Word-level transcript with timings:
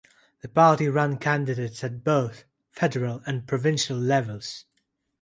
The 0.41 0.47
party 0.47 0.89
ran 0.89 1.17
candidates 1.19 1.83
at 1.83 2.03
both 2.03 2.45
federal 2.71 3.21
and 3.27 3.45
provincial 3.45 3.97
levels. 3.99 4.65